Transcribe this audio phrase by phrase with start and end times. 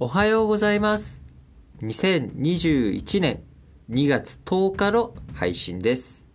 [0.00, 1.20] おはようございます。
[1.82, 3.42] 2021年
[3.90, 6.28] 2月10日の配信です。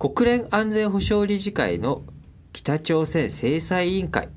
[0.00, 2.02] 国連安全保障理事会の
[2.52, 4.30] 北朝鮮制裁委員会。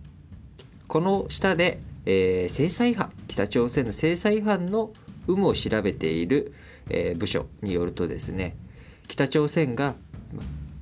[0.88, 4.92] この下で、えー制裁違反、北朝鮮の制裁違反の
[5.28, 6.54] 有無を調べている、
[6.92, 8.56] えー部署によるとですね、
[9.08, 9.96] 北朝鮮が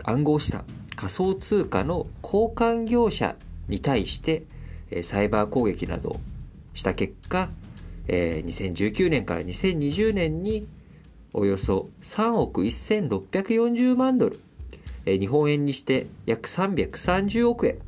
[0.04, 0.66] 暗号資産、
[0.98, 3.38] 仮想通貨の交換業者
[3.70, 4.44] に対して、
[4.92, 6.20] えーサイバー攻撃などを
[6.74, 7.50] した結果、
[8.08, 10.68] えー2019年から2020年に
[11.34, 14.40] およそ3億1640万ドル、
[15.06, 17.80] えー日本円にして約330億円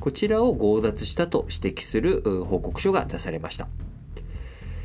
[0.00, 3.68] こちらを強奪したと指摘する報告書が出されました。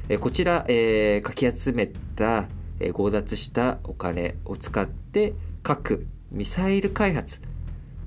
[0.09, 2.47] えーこちら、えーかき集めた、
[2.79, 7.39] えー強奪したお金を使って核・ミサイル開発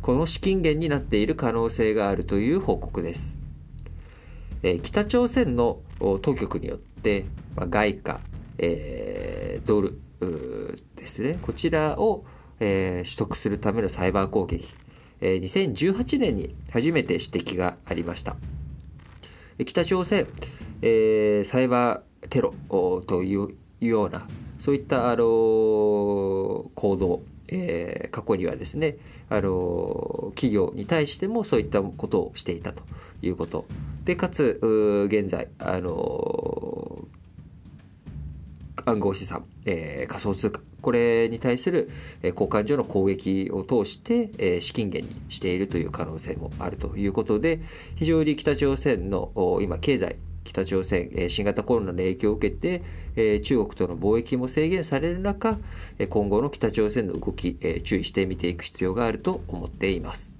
[0.02, 3.37] この資金源になっている可能性があるという報告です。
[4.62, 5.80] え北朝鮮の
[6.22, 7.24] 当局によって、
[7.56, 8.20] まあ、外貨、
[8.58, 10.00] えードル
[10.96, 11.38] ですね。
[11.42, 12.24] こちらを、
[12.60, 14.74] えー取得するためのサイバー攻撃、
[15.20, 18.36] えー2018年に初めて指摘がありました。
[19.64, 20.26] 北朝鮮、
[20.82, 23.48] えーサイバーテロという
[23.80, 24.26] ような
[24.58, 28.96] そういった、あのー行動えー過去にはですね、
[29.28, 32.82] あのー企業に対してもそういったことをしていたと
[33.22, 33.66] いうこと
[34.08, 34.58] でかつ
[35.10, 37.04] 現在、あの
[38.86, 41.90] 暗号資産、えー仮想通貨これに対する、
[42.22, 47.60] 交換所の攻撃を通して、資金源にしているという可能性もあるということで
[47.96, 55.58] 非常に北朝鮮の今経済北朝鮮、新型コロナの影響を受けて、中国との貿易も制限される中、
[56.08, 60.37] 今後の北朝鮮の動き、注意して見ていく必要があると思っています。